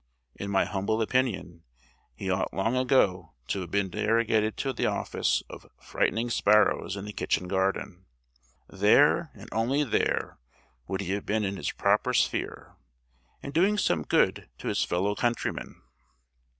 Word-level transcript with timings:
In 0.33 0.49
my 0.49 0.65
humble 0.65 0.99
opinion 0.99 1.63
he 2.15 2.27
ought 2.31 2.55
long 2.55 2.75
ago 2.75 3.35
to 3.49 3.61
have 3.61 3.69
been 3.69 3.91
derogated 3.91 4.57
to 4.57 4.73
the 4.73 4.87
office 4.87 5.43
of 5.47 5.69
frightening 5.79 6.31
sparrows 6.31 6.95
in 6.97 7.05
the 7.05 7.13
kitchen 7.13 7.47
garden. 7.47 8.07
There, 8.67 9.29
and 9.35 9.47
only 9.51 9.83
there, 9.83 10.39
would 10.87 11.01
he 11.01 11.11
have 11.11 11.27
been 11.27 11.43
in 11.43 11.55
his 11.55 11.71
proper 11.71 12.15
sphere, 12.15 12.73
and 13.43 13.53
doing 13.53 13.77
some 13.77 14.01
good 14.01 14.49
to 14.57 14.69
his 14.69 14.83
fellow 14.83 15.13
countrymen. 15.13 15.79